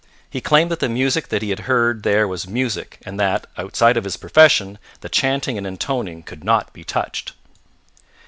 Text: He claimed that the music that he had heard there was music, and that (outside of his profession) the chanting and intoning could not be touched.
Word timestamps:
He 0.27 0.41
claimed 0.41 0.71
that 0.71 0.79
the 0.79 0.89
music 0.89 1.27
that 1.27 1.43
he 1.43 1.51
had 1.51 1.59
heard 1.69 2.01
there 2.01 2.27
was 2.27 2.47
music, 2.47 2.97
and 3.05 3.19
that 3.19 3.45
(outside 3.55 3.97
of 3.97 4.03
his 4.03 4.17
profession) 4.17 4.79
the 5.01 5.09
chanting 5.09 5.59
and 5.59 5.67
intoning 5.67 6.23
could 6.23 6.43
not 6.43 6.73
be 6.73 6.83
touched. 6.83 7.33